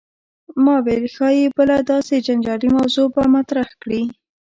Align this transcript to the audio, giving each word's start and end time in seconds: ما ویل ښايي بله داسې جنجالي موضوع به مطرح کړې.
ما 0.63 0.75
ویل 0.85 1.05
ښايي 1.15 1.45
بله 1.57 1.77
داسې 1.91 2.15
جنجالي 2.27 2.69
موضوع 2.77 3.07
به 3.13 3.23
مطرح 3.35 3.69
کړې. 3.81 4.01